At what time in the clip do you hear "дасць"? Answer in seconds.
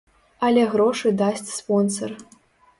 1.21-1.47